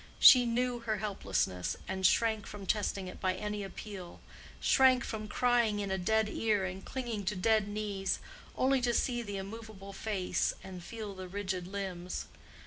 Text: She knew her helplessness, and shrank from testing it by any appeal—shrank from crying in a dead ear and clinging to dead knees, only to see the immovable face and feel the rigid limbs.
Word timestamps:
She 0.17 0.47
knew 0.47 0.79
her 0.79 0.97
helplessness, 0.97 1.77
and 1.87 2.03
shrank 2.07 2.47
from 2.47 2.65
testing 2.65 3.07
it 3.07 3.21
by 3.21 3.35
any 3.35 3.63
appeal—shrank 3.63 5.03
from 5.03 5.27
crying 5.27 5.79
in 5.79 5.91
a 5.91 5.99
dead 5.99 6.27
ear 6.27 6.65
and 6.65 6.83
clinging 6.83 7.23
to 7.25 7.35
dead 7.35 7.67
knees, 7.67 8.17
only 8.57 8.81
to 8.81 8.95
see 8.95 9.21
the 9.21 9.37
immovable 9.37 9.93
face 9.93 10.55
and 10.63 10.83
feel 10.83 11.13
the 11.13 11.27
rigid 11.27 11.67
limbs. 11.67 12.25